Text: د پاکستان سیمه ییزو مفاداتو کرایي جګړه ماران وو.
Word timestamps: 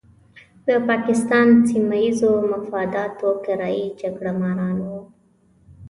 د 0.67 0.69
پاکستان 0.89 1.47
سیمه 1.69 1.97
ییزو 2.03 2.31
مفاداتو 2.51 3.29
کرایي 3.45 3.85
جګړه 4.01 4.31
ماران 4.41 4.77
وو. 4.85 4.99